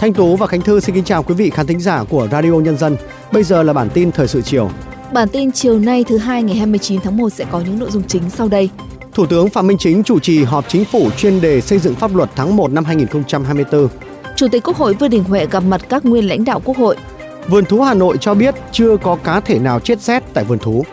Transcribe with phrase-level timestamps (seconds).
[0.00, 2.52] Thanh Tú và Khánh Thư xin kính chào quý vị khán thính giả của Radio
[2.52, 2.96] Nhân dân.
[3.32, 4.70] Bây giờ là bản tin thời sự chiều.
[5.12, 8.02] Bản tin chiều nay thứ hai ngày 29 tháng 1 sẽ có những nội dung
[8.02, 8.70] chính sau đây.
[9.14, 12.14] Thủ tướng Phạm Minh Chính chủ trì họp chính phủ chuyên đề xây dựng pháp
[12.14, 13.88] luật tháng 1 năm 2024.
[14.36, 16.96] Chủ tịch Quốc hội Vương Đình Huệ gặp mặt các nguyên lãnh đạo Quốc hội.
[17.48, 20.58] Vườn thú Hà Nội cho biết chưa có cá thể nào chết rét tại vườn
[20.58, 20.84] thú.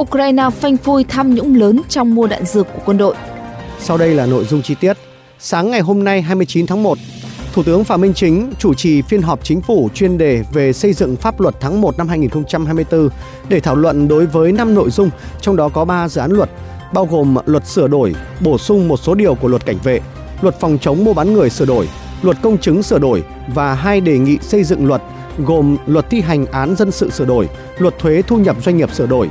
[0.00, 3.14] Ukraine phanh phui tham nhũng lớn trong mua đạn dược của quân đội.
[3.78, 4.96] Sau đây là nội dung chi tiết.
[5.38, 6.98] Sáng ngày hôm nay 29 tháng 1,
[7.52, 10.92] Thủ tướng Phạm Minh Chính chủ trì phiên họp chính phủ chuyên đề về xây
[10.92, 13.08] dựng pháp luật tháng 1 năm 2024
[13.48, 16.50] để thảo luận đối với 5 nội dung, trong đó có 3 dự án luật,
[16.94, 20.00] bao gồm luật sửa đổi, bổ sung một số điều của luật cảnh vệ,
[20.40, 21.88] luật phòng chống mua bán người sửa đổi,
[22.22, 25.02] luật công chứng sửa đổi và hai đề nghị xây dựng luật
[25.38, 27.48] gồm luật thi hành án dân sự sửa đổi,
[27.78, 29.30] luật thuế thu nhập doanh nghiệp sửa đổi.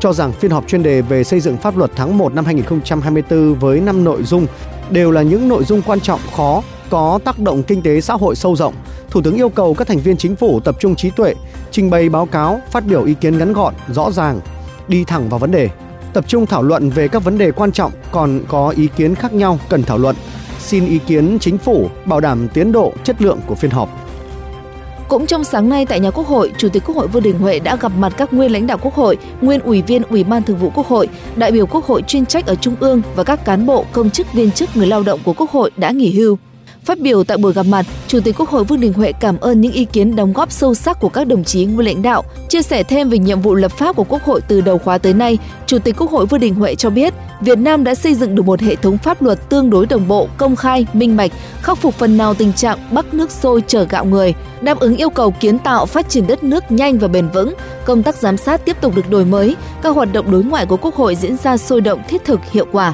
[0.00, 3.54] Cho rằng phiên họp chuyên đề về xây dựng pháp luật tháng 1 năm 2024
[3.54, 4.46] với 5 nội dung
[4.90, 8.36] đều là những nội dung quan trọng khó có tác động kinh tế xã hội
[8.36, 8.74] sâu rộng,
[9.10, 11.34] Thủ tướng yêu cầu các thành viên chính phủ tập trung trí tuệ,
[11.70, 14.40] trình bày báo cáo, phát biểu ý kiến ngắn gọn, rõ ràng,
[14.88, 15.68] đi thẳng vào vấn đề,
[16.12, 19.32] tập trung thảo luận về các vấn đề quan trọng còn có ý kiến khác
[19.32, 20.16] nhau cần thảo luận,
[20.58, 24.05] xin ý kiến chính phủ bảo đảm tiến độ, chất lượng của phiên họp.
[25.08, 27.58] Cũng trong sáng nay tại nhà Quốc hội, Chủ tịch Quốc hội Vương Đình Huệ
[27.58, 30.56] đã gặp mặt các nguyên lãnh đạo Quốc hội, nguyên ủy viên Ủy ban Thường
[30.56, 33.66] vụ Quốc hội, đại biểu Quốc hội chuyên trách ở Trung ương và các cán
[33.66, 36.38] bộ, công chức viên chức người lao động của Quốc hội đã nghỉ hưu.
[36.86, 39.60] Phát biểu tại buổi gặp mặt, Chủ tịch Quốc hội Vương Đình Huệ cảm ơn
[39.60, 42.22] những ý kiến đóng góp sâu sắc của các đồng chí nguyên lãnh đạo.
[42.48, 45.14] Chia sẻ thêm về nhiệm vụ lập pháp của Quốc hội từ đầu khóa tới
[45.14, 48.34] nay, Chủ tịch Quốc hội Vương Đình Huệ cho biết, Việt Nam đã xây dựng
[48.34, 51.30] được một hệ thống pháp luật tương đối đồng bộ, công khai, minh bạch,
[51.62, 55.10] khắc phục phần nào tình trạng bắc nước sôi chở gạo người, đáp ứng yêu
[55.10, 57.54] cầu kiến tạo phát triển đất nước nhanh và bền vững.
[57.84, 60.76] Công tác giám sát tiếp tục được đổi mới, các hoạt động đối ngoại của
[60.76, 62.92] Quốc hội diễn ra sôi động, thiết thực, hiệu quả.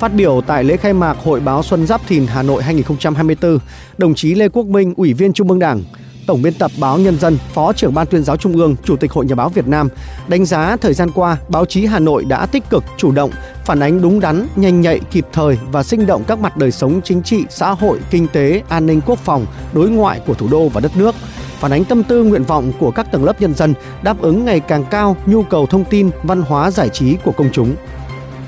[0.00, 3.58] Phát biểu tại lễ khai mạc Hội báo Xuân Giáp Thìn Hà Nội 2024,
[3.98, 5.82] đồng chí Lê Quốc Minh, Ủy viên Trung ương Đảng,
[6.26, 9.12] Tổng biên tập báo Nhân dân, Phó trưởng Ban tuyên giáo Trung ương, Chủ tịch
[9.12, 9.88] Hội Nhà báo Việt Nam
[10.28, 13.30] đánh giá thời gian qua, báo chí Hà Nội đã tích cực, chủ động,
[13.64, 17.00] phản ánh đúng đắn, nhanh nhạy, kịp thời và sinh động các mặt đời sống
[17.04, 20.68] chính trị, xã hội, kinh tế, an ninh quốc phòng, đối ngoại của thủ đô
[20.68, 21.14] và đất nước
[21.60, 24.60] phản ánh tâm tư nguyện vọng của các tầng lớp nhân dân, đáp ứng ngày
[24.60, 27.76] càng cao nhu cầu thông tin, văn hóa giải trí của công chúng.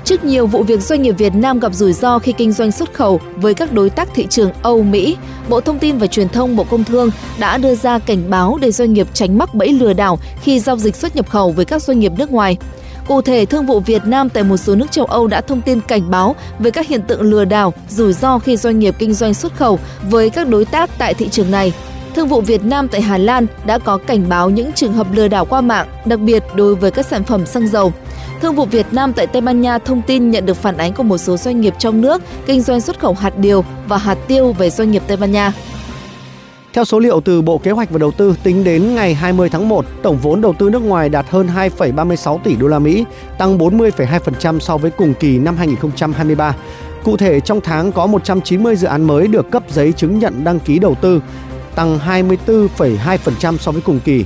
[0.05, 2.93] Trước nhiều vụ việc doanh nghiệp Việt Nam gặp rủi ro khi kinh doanh xuất
[2.93, 5.17] khẩu với các đối tác thị trường Âu Mỹ,
[5.49, 7.09] Bộ Thông tin và Truyền thông Bộ Công Thương
[7.39, 10.77] đã đưa ra cảnh báo để doanh nghiệp tránh mắc bẫy lừa đảo khi giao
[10.77, 12.57] dịch xuất nhập khẩu với các doanh nghiệp nước ngoài.
[13.07, 15.81] Cụ thể, Thương vụ Việt Nam tại một số nước châu Âu đã thông tin
[15.81, 19.33] cảnh báo về các hiện tượng lừa đảo, rủi ro khi doanh nghiệp kinh doanh
[19.33, 21.73] xuất khẩu với các đối tác tại thị trường này.
[22.15, 25.27] Thương vụ Việt Nam tại Hà Lan đã có cảnh báo những trường hợp lừa
[25.27, 27.93] đảo qua mạng, đặc biệt đối với các sản phẩm xăng dầu.
[28.41, 31.03] Thương vụ Việt Nam tại Tây Ban Nha thông tin nhận được phản ánh của
[31.03, 34.51] một số doanh nghiệp trong nước kinh doanh xuất khẩu hạt điều và hạt tiêu
[34.51, 35.53] về doanh nghiệp Tây Ban Nha.
[36.73, 39.69] Theo số liệu từ Bộ Kế hoạch và Đầu tư, tính đến ngày 20 tháng
[39.69, 43.05] 1, tổng vốn đầu tư nước ngoài đạt hơn 2,36 tỷ đô la Mỹ,
[43.37, 46.55] tăng 40,2% so với cùng kỳ năm 2023.
[47.03, 50.59] Cụ thể, trong tháng có 190 dự án mới được cấp giấy chứng nhận đăng
[50.59, 51.21] ký đầu tư,
[51.75, 51.99] tăng
[52.47, 54.25] 24,2% so với cùng kỳ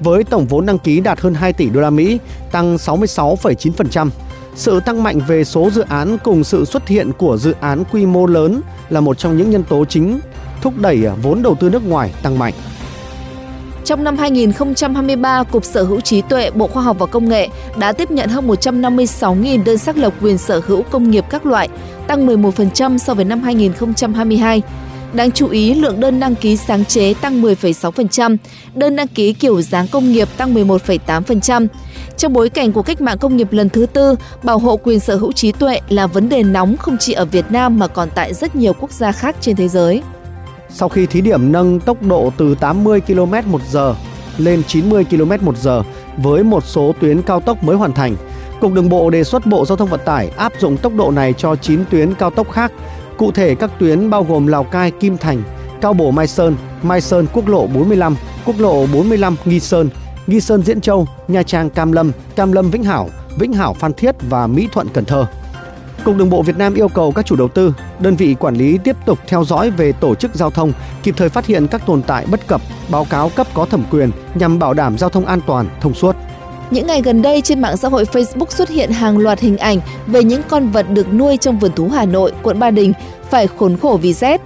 [0.00, 2.18] với tổng vốn đăng ký đạt hơn 2 tỷ đô la Mỹ,
[2.52, 4.10] tăng 66,9%.
[4.54, 8.06] Sự tăng mạnh về số dự án cùng sự xuất hiện của dự án quy
[8.06, 8.60] mô lớn
[8.90, 10.20] là một trong những nhân tố chính
[10.62, 12.54] thúc đẩy vốn đầu tư nước ngoài tăng mạnh.
[13.84, 17.48] Trong năm 2023, Cục Sở hữu trí tuệ Bộ Khoa học và Công nghệ
[17.78, 21.68] đã tiếp nhận hơn 156.000 đơn xác lập quyền sở hữu công nghiệp các loại,
[22.06, 24.62] tăng 11% so với năm 2022.
[25.12, 28.36] Đáng chú ý, lượng đơn đăng ký sáng chế tăng 10,6%,
[28.74, 31.66] đơn đăng ký kiểu dáng công nghiệp tăng 11,8%.
[32.16, 35.16] Trong bối cảnh của cách mạng công nghiệp lần thứ tư, bảo hộ quyền sở
[35.16, 38.34] hữu trí tuệ là vấn đề nóng không chỉ ở Việt Nam mà còn tại
[38.34, 40.02] rất nhiều quốc gia khác trên thế giới.
[40.70, 43.94] Sau khi thí điểm nâng tốc độ từ 80 km một giờ
[44.38, 45.82] lên 90 km một giờ
[46.16, 48.16] với một số tuyến cao tốc mới hoàn thành,
[48.60, 51.34] Cục Đường bộ đề xuất Bộ Giao thông Vận tải áp dụng tốc độ này
[51.38, 52.72] cho 9 tuyến cao tốc khác
[53.18, 55.42] Cụ thể các tuyến bao gồm Lào Cai Kim Thành,
[55.80, 59.90] Cao Bồ Mai Sơn, Mai Sơn quốc lộ 45, quốc lộ 45 Nghi Sơn,
[60.26, 63.92] Nghi Sơn Diễn Châu, Nha Trang Cam Lâm, Cam Lâm Vĩnh Hảo, Vĩnh Hảo Phan
[63.92, 65.26] Thiết và Mỹ Thuận Cần Thơ.
[66.04, 68.78] Cục Đường bộ Việt Nam yêu cầu các chủ đầu tư, đơn vị quản lý
[68.84, 70.72] tiếp tục theo dõi về tổ chức giao thông,
[71.02, 72.60] kịp thời phát hiện các tồn tại bất cập,
[72.90, 76.16] báo cáo cấp có thẩm quyền nhằm bảo đảm giao thông an toàn, thông suốt.
[76.72, 79.80] Những ngày gần đây trên mạng xã hội Facebook xuất hiện hàng loạt hình ảnh
[80.06, 82.92] về những con vật được nuôi trong vườn thú Hà Nội, quận Ba Đình
[83.30, 84.40] phải khốn khổ vì rét.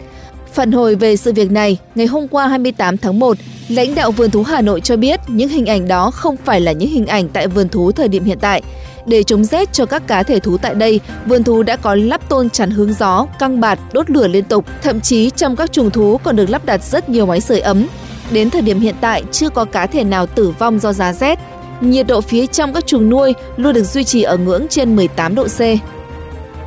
[0.52, 3.36] Phản hồi về sự việc này, ngày hôm qua 28 tháng 1,
[3.68, 6.72] lãnh đạo vườn thú Hà Nội cho biết những hình ảnh đó không phải là
[6.72, 8.62] những hình ảnh tại vườn thú thời điểm hiện tại.
[9.06, 12.28] Để chống rét cho các cá thể thú tại đây, vườn thú đã có lắp
[12.28, 14.64] tôn chắn hướng gió, căng bạt, đốt lửa liên tục.
[14.82, 17.86] Thậm chí trong các chuồng thú còn được lắp đặt rất nhiều máy sưởi ấm.
[18.30, 21.38] Đến thời điểm hiện tại, chưa có cá thể nào tử vong do giá rét.
[21.80, 25.34] Nhiệt độ phía trong các chuồng nuôi luôn được duy trì ở ngưỡng trên 18
[25.34, 25.60] độ C.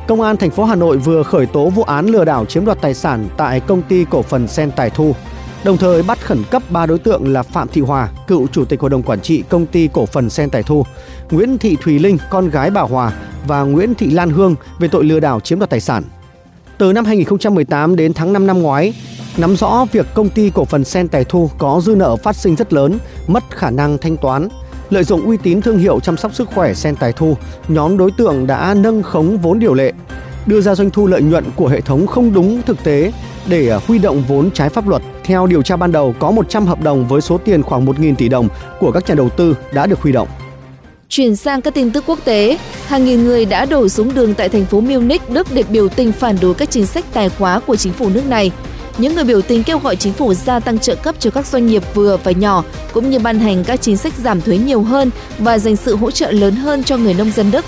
[0.08, 2.80] Công an thành phố Hà Nội vừa khởi tố vụ án lừa đảo chiếm đoạt
[2.80, 5.14] tài sản tại công ty cổ phần Sen Tài Thu,
[5.64, 8.80] đồng thời bắt khẩn cấp 3 đối tượng là Phạm Thị Hòa, cựu chủ tịch
[8.80, 10.84] hội đồng quản trị công ty cổ phần Sen Tài Thu,
[11.30, 13.12] Nguyễn Thị Thùy Linh, con gái bà Hòa
[13.46, 16.02] và Nguyễn Thị Lan Hương về tội lừa đảo chiếm đoạt tài sản.
[16.78, 18.94] Từ năm 2018 đến tháng 5 năm ngoái,
[19.36, 22.56] nắm rõ việc công ty cổ phần Sen Tài Thu có dư nợ phát sinh
[22.56, 24.48] rất lớn, mất khả năng thanh toán,
[24.90, 27.36] Lợi dụng uy tín thương hiệu chăm sóc sức khỏe Sen Tài Thu,
[27.68, 29.92] nhóm đối tượng đã nâng khống vốn điều lệ,
[30.46, 33.12] đưa ra doanh thu lợi nhuận của hệ thống không đúng thực tế
[33.48, 35.02] để à, huy động vốn trái pháp luật.
[35.24, 38.28] Theo điều tra ban đầu, có 100 hợp đồng với số tiền khoảng 1.000 tỷ
[38.28, 38.48] đồng
[38.80, 40.28] của các nhà đầu tư đã được huy động.
[41.08, 44.48] Chuyển sang các tin tức quốc tế, hàng nghìn người đã đổ xuống đường tại
[44.48, 47.76] thành phố Munich, Đức để biểu tình phản đối các chính sách tài khóa của
[47.76, 48.50] chính phủ nước này.
[49.00, 51.66] Những người biểu tình kêu gọi chính phủ gia tăng trợ cấp cho các doanh
[51.66, 55.10] nghiệp vừa và nhỏ, cũng như ban hành các chính sách giảm thuế nhiều hơn
[55.38, 57.64] và dành sự hỗ trợ lớn hơn cho người nông dân Đức.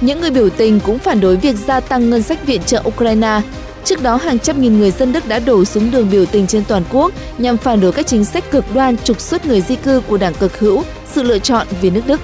[0.00, 3.40] Những người biểu tình cũng phản đối việc gia tăng ngân sách viện trợ Ukraine.
[3.84, 6.64] Trước đó, hàng trăm nghìn người dân Đức đã đổ xuống đường biểu tình trên
[6.64, 10.00] toàn quốc nhằm phản đối các chính sách cực đoan trục xuất người di cư
[10.08, 10.82] của đảng cực hữu,
[11.12, 12.20] sự lựa chọn vì nước Đức.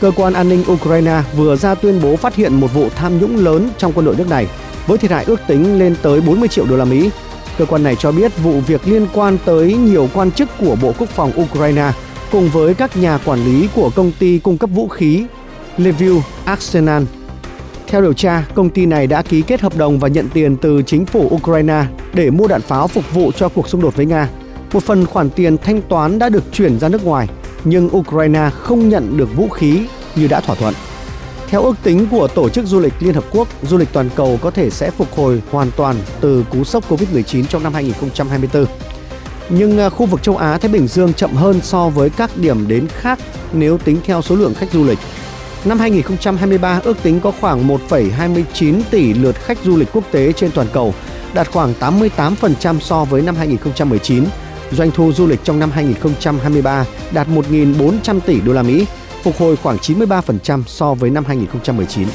[0.00, 3.44] Cơ quan an ninh Ukraine vừa ra tuyên bố phát hiện một vụ tham nhũng
[3.44, 4.46] lớn trong quân đội nước này,
[4.86, 7.10] với thiệt hại ước tính lên tới 40 triệu đô la Mỹ
[7.58, 10.92] Cơ quan này cho biết vụ việc liên quan tới nhiều quan chức của Bộ
[10.98, 11.92] Quốc phòng Ukraine
[12.32, 15.26] cùng với các nhà quản lý của công ty cung cấp vũ khí
[15.76, 17.02] Lviv Arsenal.
[17.86, 20.82] Theo điều tra, công ty này đã ký kết hợp đồng và nhận tiền từ
[20.82, 21.84] chính phủ Ukraine
[22.14, 24.28] để mua đạn pháo phục vụ cho cuộc xung đột với Nga.
[24.72, 27.28] Một phần khoản tiền thanh toán đã được chuyển ra nước ngoài,
[27.64, 29.80] nhưng Ukraine không nhận được vũ khí
[30.16, 30.74] như đã thỏa thuận.
[31.52, 34.38] Theo ước tính của Tổ chức Du lịch Liên Hợp Quốc, du lịch toàn cầu
[34.42, 38.66] có thể sẽ phục hồi hoàn toàn từ cú sốc Covid-19 trong năm 2024.
[39.48, 42.68] Nhưng à, khu vực châu Á Thái Bình Dương chậm hơn so với các điểm
[42.68, 43.18] đến khác
[43.52, 44.98] nếu tính theo số lượng khách du lịch.
[45.64, 50.50] Năm 2023 ước tính có khoảng 1,29 tỷ lượt khách du lịch quốc tế trên
[50.50, 50.94] toàn cầu,
[51.34, 54.24] đạt khoảng 88% so với năm 2019.
[54.72, 58.86] Doanh thu du lịch trong năm 2023 đạt 1.400 tỷ đô la Mỹ,
[59.22, 62.08] phục hồi khoảng 93% so với năm 2019.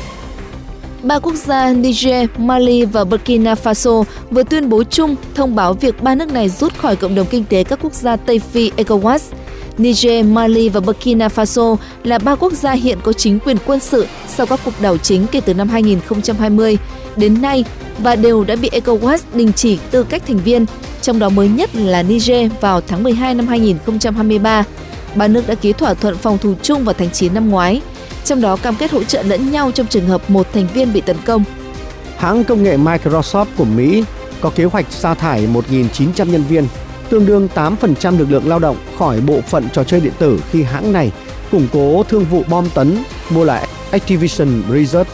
[1.04, 6.04] Ba quốc gia Niger, Mali và Burkina Faso vừa tuyên bố chung thông báo việc
[6.04, 9.20] ba nước này rút khỏi cộng đồng kinh tế các quốc gia Tây Phi ECOWAS.
[9.78, 14.08] Niger, Mali và Burkina Faso là ba quốc gia hiện có chính quyền quân sự
[14.28, 16.78] sau các cuộc đảo chính kể từ năm 2020
[17.16, 17.66] đến nay
[17.98, 20.66] và đều đã bị ECOWAS đình chỉ tư cách thành viên,
[21.02, 24.64] trong đó mới nhất là Niger vào tháng 12 năm 2023
[25.18, 27.82] ba nước đã ký thỏa thuận phòng thủ chung vào tháng 9 năm ngoái,
[28.24, 31.02] trong đó cam kết hỗ trợ lẫn nhau trong trường hợp một thành viên bị
[31.02, 31.44] tấn công.
[32.18, 34.04] Hãng công nghệ Microsoft của Mỹ
[34.42, 36.68] có kế hoạch sa thải 1.900 nhân viên,
[37.10, 40.64] tương đương 8% lực lượng lao động khỏi bộ phận trò chơi điện tử khi
[40.64, 41.12] hãng này
[41.52, 42.98] củng cố thương vụ bom tấn
[43.30, 45.06] mua lại Activision Blizzard,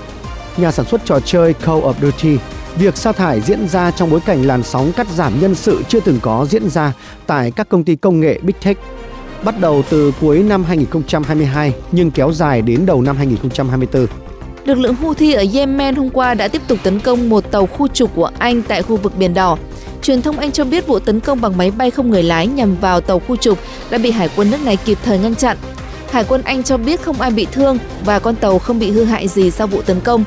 [0.58, 2.38] nhà sản xuất trò chơi Call of Duty.
[2.76, 6.00] Việc sa thải diễn ra trong bối cảnh làn sóng cắt giảm nhân sự chưa
[6.00, 6.94] từng có diễn ra
[7.28, 8.78] tại các công ty công nghệ Big Tech
[9.44, 14.08] bắt đầu từ cuối năm 2022 nhưng kéo dài đến đầu năm 2024.
[14.66, 17.88] Lực lượng Houthi ở Yemen hôm qua đã tiếp tục tấn công một tàu khu
[17.88, 19.58] trục của Anh tại khu vực Biển Đỏ.
[20.02, 22.76] Truyền thông Anh cho biết vụ tấn công bằng máy bay không người lái nhằm
[22.76, 23.58] vào tàu khu trục
[23.90, 25.58] đã bị Hải quân nước này kịp thời ngăn chặn.
[26.12, 29.04] Hải quân Anh cho biết không ai bị thương và con tàu không bị hư
[29.04, 30.24] hại gì sau vụ tấn công.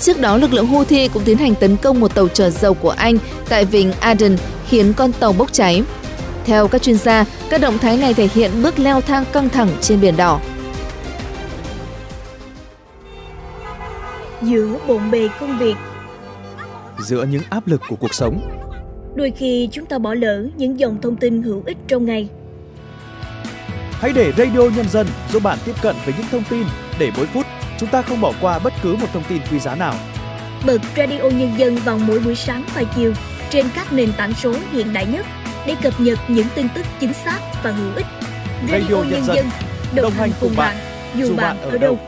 [0.00, 2.90] Trước đó, lực lượng Houthi cũng tiến hành tấn công một tàu chở dầu của
[2.90, 3.18] Anh
[3.48, 4.36] tại vịnh Aden
[4.68, 5.82] khiến con tàu bốc cháy.
[6.48, 9.68] Theo các chuyên gia, các động thái này thể hiện bước leo thang căng thẳng
[9.80, 10.40] trên Biển Đỏ.
[14.42, 15.74] Giữa bộn bề công việc
[16.98, 18.40] Giữa những áp lực của cuộc sống
[19.14, 22.28] Đôi khi chúng ta bỏ lỡ những dòng thông tin hữu ích trong ngày
[23.90, 26.64] Hãy để Radio Nhân dân giúp bạn tiếp cận với những thông tin
[26.98, 27.46] để mỗi phút
[27.78, 29.94] chúng ta không bỏ qua bất cứ một thông tin quý giá nào.
[30.66, 33.12] Bật Radio Nhân dân vào mỗi buổi sáng và chiều
[33.50, 35.26] trên các nền tảng số hiện đại nhất
[35.68, 38.06] để cập nhật những tin tức chính xác và hữu ích.
[38.70, 39.46] Radio, Radio Nhân dân,
[39.96, 40.76] đồng, đồng hành cùng bạn,
[41.16, 41.98] dù bạn ở đâu.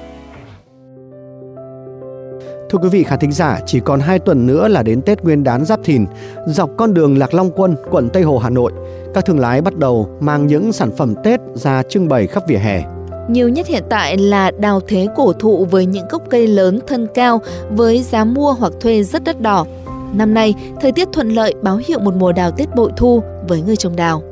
[2.70, 5.44] Thưa quý vị khán thính giả, chỉ còn 2 tuần nữa là đến Tết Nguyên
[5.44, 6.06] đán Giáp Thìn.
[6.46, 8.72] Dọc con đường Lạc Long Quân, quận Tây Hồ, Hà Nội,
[9.14, 12.58] các thương lái bắt đầu mang những sản phẩm Tết ra trưng bày khắp vỉa
[12.58, 12.82] hè.
[13.28, 17.06] Nhiều nhất hiện tại là đào thế cổ thụ với những gốc cây lớn thân
[17.14, 17.40] cao
[17.70, 19.66] với giá mua hoặc thuê rất đắt đỏ.
[20.14, 23.62] Năm nay, thời tiết thuận lợi báo hiệu một mùa đào Tết bội thu với
[23.62, 24.22] người trồng đào.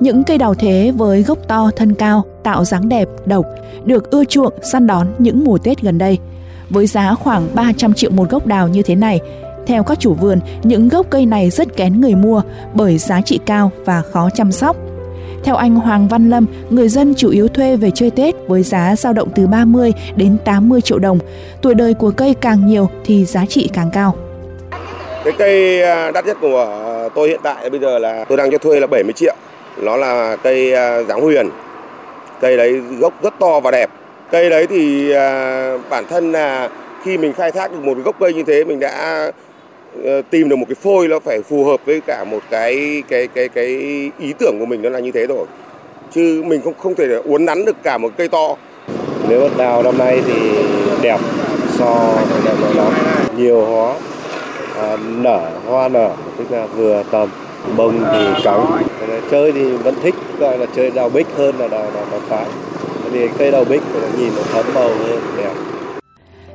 [0.00, 3.46] Những cây đào thế với gốc to thân cao, tạo dáng đẹp, độc,
[3.84, 6.18] được ưa chuộng săn đón những mùa Tết gần đây.
[6.70, 9.20] Với giá khoảng 300 triệu một gốc đào như thế này,
[9.66, 12.42] theo các chủ vườn, những gốc cây này rất kén người mua
[12.74, 14.76] bởi giá trị cao và khó chăm sóc.
[15.44, 18.96] Theo anh Hoàng Văn Lâm, người dân chủ yếu thuê về chơi Tết với giá
[18.96, 21.18] dao động từ 30 đến 80 triệu đồng.
[21.62, 24.16] Tuổi đời của cây càng nhiều thì giá trị càng cao.
[25.24, 28.58] Cái cây à, đắt nhất của tôi hiện tại bây giờ là, tôi đang cho
[28.58, 29.34] thuê là 70 triệu.
[29.76, 31.50] Nó là cây à, giáng huyền.
[32.40, 33.90] Cây đấy gốc rất to và đẹp.
[34.30, 36.68] Cây đấy thì à, bản thân là
[37.04, 39.30] khi mình khai thác được một gốc cây như thế, mình đã
[40.04, 43.28] ờ, tìm được một cái phôi nó phải phù hợp với cả một cái cái
[43.28, 43.66] cái cái
[44.18, 45.46] ý tưởng của mình nó là như thế rồi
[46.14, 48.56] chứ mình không không thể uốn nắn được cả một cây to
[49.28, 50.34] nếu đào năm nay thì
[51.02, 51.18] đẹp
[51.78, 51.94] so
[52.30, 52.92] với năm
[53.36, 53.94] nhiều hóa
[54.80, 57.28] À, nở hoa nở tức là vừa tầm
[57.76, 58.82] bông thì trắng,
[59.30, 62.46] chơi thì vẫn thích gọi là chơi đào bích hơn là đào đào, đào phái
[63.10, 65.52] vì cây đào bích thì nhìn nó thấm màu hơn đẹp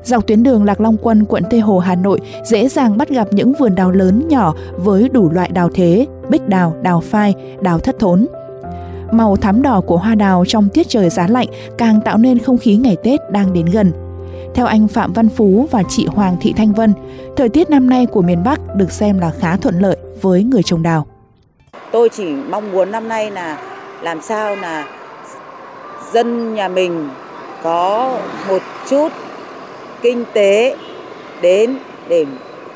[0.03, 3.27] Dọc tuyến đường Lạc Long Quân, quận Tây Hồ, Hà Nội dễ dàng bắt gặp
[3.31, 7.79] những vườn đào lớn nhỏ với đủ loại đào thế, bích đào, đào phai, đào
[7.79, 8.25] thất thốn.
[9.11, 11.47] Màu thắm đỏ của hoa đào trong tiết trời giá lạnh
[11.77, 13.91] càng tạo nên không khí ngày Tết đang đến gần.
[14.53, 16.93] Theo anh Phạm Văn Phú và chị Hoàng Thị Thanh Vân,
[17.35, 20.63] thời tiết năm nay của miền Bắc được xem là khá thuận lợi với người
[20.63, 21.07] trồng đào.
[21.91, 23.57] Tôi chỉ mong muốn năm nay là
[24.01, 24.87] làm sao là
[26.13, 27.09] dân nhà mình
[27.63, 28.17] có
[28.49, 29.11] một chút
[30.01, 30.75] kinh tế
[31.41, 31.77] đến
[32.07, 32.25] để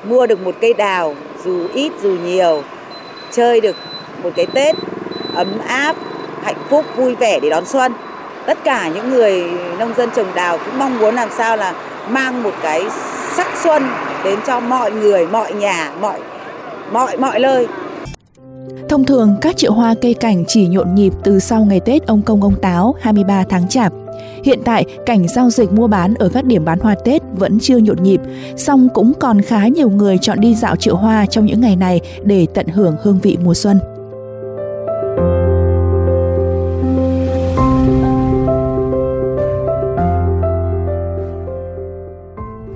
[0.03, 2.63] mua được một cây đào dù ít dù nhiều
[3.31, 3.75] chơi được
[4.23, 4.75] một cái tết
[5.33, 5.95] ấm áp
[6.43, 7.93] hạnh phúc vui vẻ để đón xuân
[8.47, 9.43] tất cả những người
[9.79, 11.73] nông dân trồng đào cũng mong muốn làm sao là
[12.09, 12.83] mang một cái
[13.35, 13.83] sắc xuân
[14.23, 16.19] đến cho mọi người mọi nhà mọi
[16.91, 17.67] mọi mọi nơi
[18.89, 22.21] Thông thường, các triệu hoa cây cảnh chỉ nhộn nhịp từ sau ngày Tết ông
[22.21, 23.93] Công ông Táo 23 tháng Chạp.
[24.43, 27.77] Hiện tại, cảnh giao dịch mua bán ở các điểm bán hoa Tết vẫn chưa
[27.77, 28.21] nhộn nhịp,
[28.57, 32.01] song cũng còn khá nhiều người chọn đi dạo triệu hoa trong những ngày này
[32.23, 33.79] để tận hưởng hương vị mùa xuân.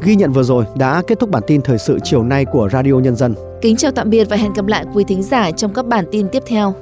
[0.07, 2.93] Ghi nhận vừa rồi đã kết thúc bản tin thời sự chiều nay của Radio
[2.93, 3.35] Nhân dân.
[3.61, 6.27] Kính chào tạm biệt và hẹn gặp lại quý thính giả trong các bản tin
[6.31, 6.73] tiếp theo.